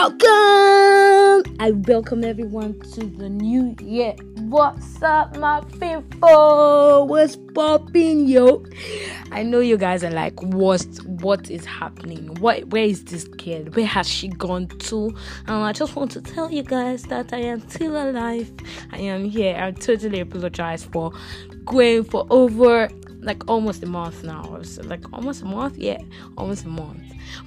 [0.00, 1.56] Welcome!
[1.58, 4.14] I welcome everyone to the new year.
[4.42, 7.08] What's up, my people?
[7.08, 8.64] What's popping, yo?
[9.32, 10.86] I know you guys are like, what?
[11.04, 12.28] What is happening?
[12.36, 12.68] What?
[12.68, 13.74] Where is this kid?
[13.74, 15.12] Where has she gone to?
[15.48, 18.52] And I just want to tell you guys that I am still alive.
[18.92, 19.56] I am here.
[19.58, 21.12] I totally apologize for
[21.64, 22.88] going for over
[23.20, 24.60] like almost a month now.
[24.84, 25.98] like almost a month, yeah,
[26.36, 27.02] almost a month.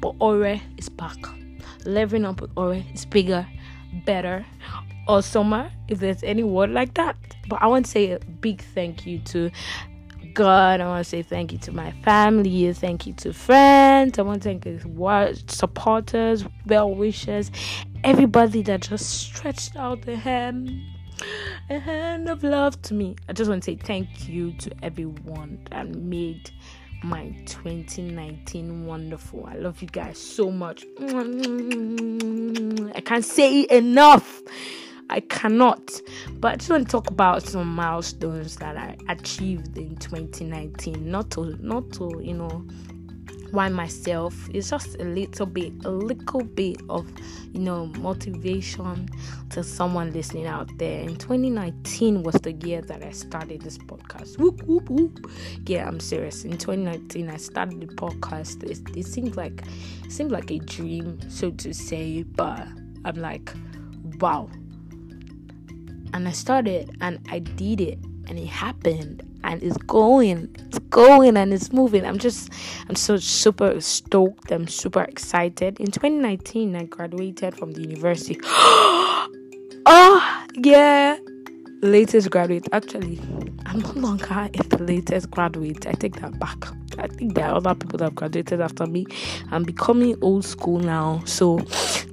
[0.00, 1.18] But Ore is back
[1.86, 3.46] leveling up with Ore is bigger,
[4.04, 4.44] better,
[5.08, 7.16] awesomer, if there's any word like that.
[7.48, 9.50] But I want to say a big thank you to
[10.34, 10.80] God.
[10.80, 12.72] I want to say thank you to my family.
[12.72, 14.18] Thank you to friends.
[14.18, 14.66] I want to thank
[15.50, 17.50] supporters, well wishers,
[18.04, 20.70] everybody that just stretched out the hand,
[21.70, 23.16] a hand of love to me.
[23.28, 26.50] I just want to say thank you to everyone that made
[27.02, 29.46] my 2019 wonderful.
[29.46, 30.84] I love you guys so much.
[31.00, 34.42] I can't say it enough.
[35.08, 36.00] I cannot.
[36.40, 41.10] But I just want to talk about some milestones that I achieved in 2019.
[41.10, 42.66] Not to not to, you know,
[43.50, 47.06] why myself it's just a little bit a little bit of
[47.52, 49.08] you know motivation
[49.50, 51.00] to someone listening out there.
[51.00, 54.38] In 2019 was the year that i started this podcast.
[54.38, 55.30] Whoop, whoop, whoop.
[55.66, 56.44] yeah i'm serious.
[56.44, 58.62] In 2019 i started the podcast.
[58.64, 59.62] It, it seemed like
[60.04, 62.66] it seemed like a dream so to say but
[63.04, 63.52] i'm like
[64.20, 64.48] wow.
[66.12, 67.98] And i started and i did it
[68.28, 72.04] and it happened and it's going it's going and it's moving.
[72.04, 72.50] I'm just
[72.88, 74.50] i'm so super stoked.
[74.50, 75.80] I'm super excited.
[75.80, 78.40] In 2019 i graduated from the university.
[79.88, 81.16] Oh yeah.
[81.80, 82.68] Latest graduate.
[82.72, 83.20] Actually
[83.66, 85.86] i'm no longer the latest graduate.
[85.86, 86.66] I take that back.
[86.98, 89.06] I think there are other people that have graduated after me.
[89.52, 91.22] I'm becoming old school now.
[91.24, 91.60] So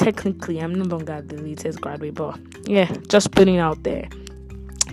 [0.00, 4.08] technically i'm no longer the latest graduate but yeah just putting out there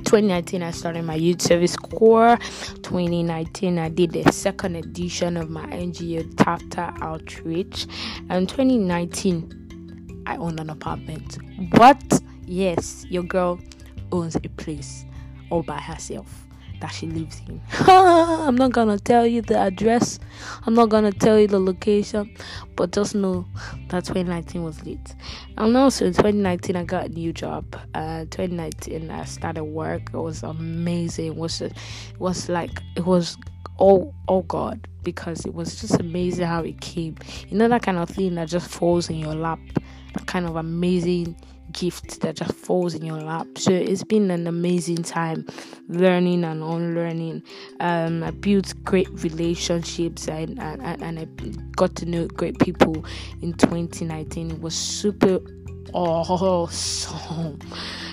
[0.07, 2.37] 2019 i started my youth service corps
[2.81, 7.87] 2019 i did the second edition of my ngo chapter outreach.
[8.29, 11.37] And 2019 i owned an apartment.
[11.71, 13.59] What yes your girl
[14.13, 15.03] owns a place
[15.49, 16.46] all by herself
[16.79, 17.61] that she lives in.
[17.87, 20.19] I'm not gonna tell you the address,
[20.65, 22.35] I'm not gonna tell you the location,
[22.75, 23.45] but just know
[23.89, 25.15] that 2019 was lit.
[25.57, 27.75] And also in 2019, I got a new job.
[27.93, 30.09] Uh, 2019, I started work.
[30.13, 31.27] It was amazing.
[31.27, 31.73] It was it
[32.19, 33.37] was like it was
[33.79, 37.15] oh oh God because it was just amazing how it came.
[37.47, 39.59] You know that kind of thing that just falls in your lap.
[40.13, 41.35] That kind of amazing
[41.71, 43.47] gift that just falls in your lap.
[43.57, 45.45] So it's been an amazing time
[45.87, 47.43] learning and unlearning.
[47.79, 51.25] Um, I built great relationships and, and, and I
[51.75, 53.05] got to know great people
[53.41, 54.51] in 2019.
[54.51, 55.39] It was super
[55.93, 57.59] awesome.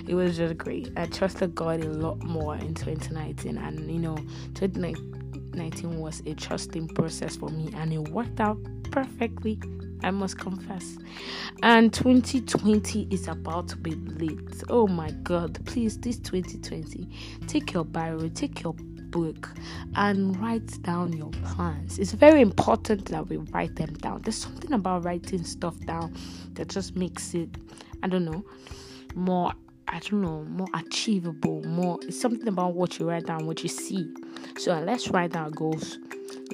[0.06, 0.92] It was just great.
[0.98, 4.16] I trusted God a lot more in 2019, and you know,
[4.52, 8.58] 2019 was a trusting process for me, and it worked out
[8.90, 9.58] perfectly.
[10.04, 10.98] I must confess.
[11.62, 14.62] And 2020 is about to be late.
[14.68, 17.08] Oh my god, please, this 2020,
[17.46, 19.50] take your Bible, take your book,
[19.96, 21.98] and write down your plans.
[21.98, 24.20] It's very important that we write them down.
[24.22, 26.14] There's something about writing stuff down
[26.52, 27.48] that just makes it,
[28.02, 28.44] I don't know,
[29.14, 29.52] more
[29.86, 33.68] I don't know, more achievable, more it's something about what you write down, what you
[33.68, 34.12] see.
[34.58, 35.98] So let's write down goals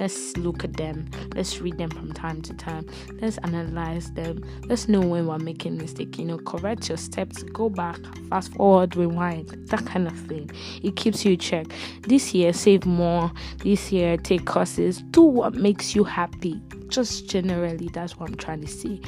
[0.00, 1.10] Let's look at them.
[1.34, 2.86] Let's read them from time to time.
[3.20, 4.42] Let's analyze them.
[4.64, 6.18] Let's know when we're making mistake.
[6.18, 7.42] You know, correct your steps.
[7.42, 7.98] Go back,
[8.30, 9.50] fast forward, rewind.
[9.68, 10.50] That kind of thing.
[10.82, 11.66] It keeps you check.
[12.08, 13.30] This year, save more.
[13.58, 15.02] This year, take courses.
[15.10, 16.62] Do what makes you happy.
[16.88, 19.02] Just generally, that's what I'm trying to say.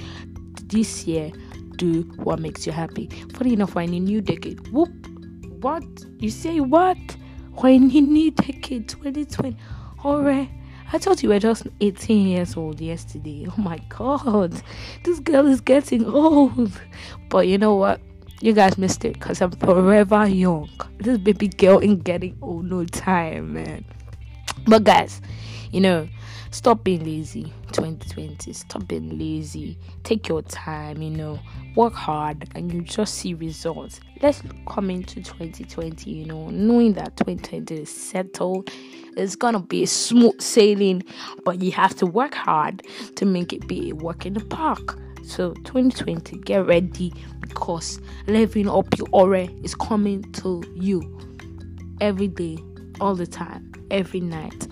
[0.67, 1.33] This year,
[1.77, 3.09] do what makes you happy.
[3.33, 4.69] Funny enough, we're in a new decade.
[4.69, 4.93] Whoop!
[5.63, 5.85] What?
[6.19, 6.99] You say what?
[7.63, 9.57] We're in a new decade, 2020.
[10.05, 10.51] Alright.
[10.95, 13.47] I thought you were just 18 years old yesterday.
[13.49, 14.61] Oh my god,
[15.05, 16.71] this girl is getting old.
[17.31, 18.01] But you know what?
[18.43, 20.69] You guys missed it because I'm forever young.
[20.99, 23.87] This baby girl ain't getting old no time, man.
[24.67, 25.23] But guys,
[25.71, 26.09] you know,
[26.53, 29.79] stop being lazy 2020 stop being lazy.
[30.05, 31.41] Take your time you know.
[31.75, 34.01] Work hard and you just see results.
[34.21, 38.71] Let's come into 2020 you know knowing that 2020 is settled.
[39.17, 41.03] It's gonna be smooth sailing
[41.45, 42.83] but you have to work hard
[43.17, 44.99] to make it be a work in the park.
[45.25, 51.19] So 2020 get ready because living up your aura is coming to you
[52.01, 52.59] every day
[53.01, 54.67] all the time every night.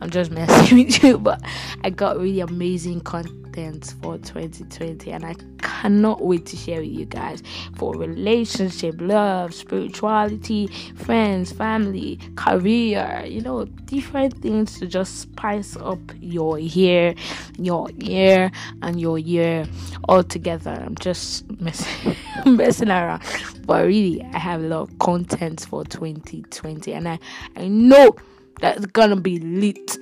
[0.00, 1.42] I'm just messing with you, but
[1.84, 7.06] I got really amazing content for 2020 and I cannot wait to share with you
[7.06, 7.42] guys
[7.76, 15.98] for relationship, love, spirituality, friends, family, career, you know, different things to just spice up
[16.20, 17.14] your year,
[17.58, 18.50] your year,
[18.82, 19.66] and your year
[20.08, 20.70] all together.
[20.70, 22.16] I'm just messing,
[22.46, 23.22] messing around,
[23.64, 27.18] but really, I have a lot of content for 2020, and I,
[27.56, 28.16] I know
[28.60, 29.98] that's gonna be lit.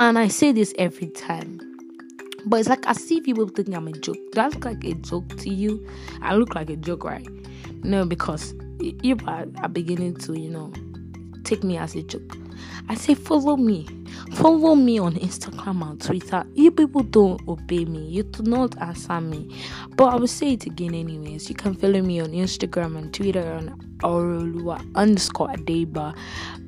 [0.00, 1.60] And I say this every time.
[2.46, 4.16] But it's like I see people think I'm a joke.
[4.34, 5.86] Look like a joke to you?
[6.22, 7.26] I look like a joke, right?
[7.82, 10.72] No, because you are beginning to, you know,
[11.44, 12.36] take me as a joke.
[12.88, 13.86] I say follow me.
[14.34, 16.44] Follow me on Instagram and Twitter.
[16.54, 18.06] You people don't obey me.
[18.06, 19.56] You do not answer me.
[19.96, 21.48] But I will say it again anyways.
[21.48, 23.70] You can follow me on Instagram and Twitter on
[24.02, 26.16] Orolua underscore Adeba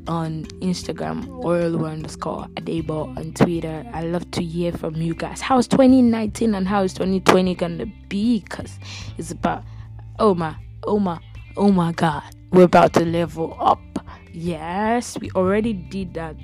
[0.09, 3.85] on Instagram, Orolua underscore Adeba on Twitter.
[3.93, 5.41] I love to hear from you guys.
[5.41, 8.41] How's 2019 and how is 2020 gonna be?
[8.41, 8.79] Because
[9.19, 9.63] it's about,
[10.19, 11.21] oh my, oh my,
[11.56, 13.81] oh my god, we're about to level up.
[14.33, 16.37] Yes, we already did that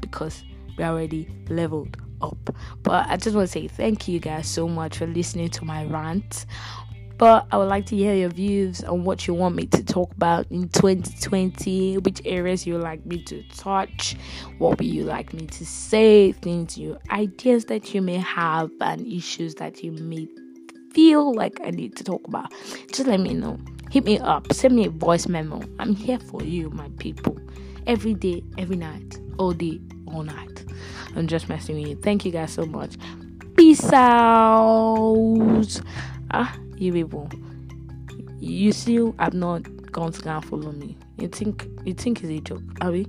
[0.00, 0.44] because
[0.76, 2.54] we already leveled up.
[2.82, 5.84] But I just want to say thank you guys so much for listening to my
[5.84, 6.46] rant.
[7.20, 10.10] But I would like to hear your views on what you want me to talk
[10.12, 14.16] about in 2020, which areas you like me to touch,
[14.56, 19.06] what would you like me to say, things you ideas that you may have and
[19.06, 20.26] issues that you may
[20.92, 22.54] feel like I need to talk about.
[22.88, 23.58] Just let me know.
[23.90, 25.60] Hit me up, send me a voice memo.
[25.78, 27.38] I'm here for you, my people.
[27.86, 29.78] Every day, every night, all day,
[30.12, 30.64] all night.
[31.16, 31.96] I'm just messing with you.
[31.96, 32.96] Thank you guys so much.
[33.56, 35.80] Peace out.
[36.32, 37.28] Ah you people,
[38.38, 39.62] you still have not
[39.92, 40.96] gone to and follow me.
[41.18, 43.06] You think you think it's a joke, are we?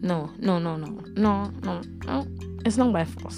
[0.00, 0.86] No, no, no, no,
[1.16, 2.26] no, no, no.
[2.64, 3.32] It's not by force.